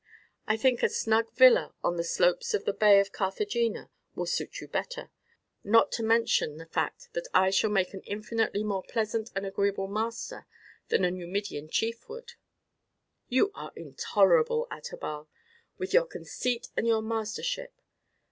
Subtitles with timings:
[0.47, 4.59] I think a snug villa on the slopes of the bay of Carthagena, will suit
[4.59, 5.11] you better,
[5.63, 9.87] not to mention the fact that I shall make an infinitely more pleasant and agreeable
[9.87, 10.47] master
[10.87, 12.33] than a Numidian chief would do."
[13.29, 15.27] "You are intolerable, Adherbal,
[15.77, 17.79] with your conceit and your mastership.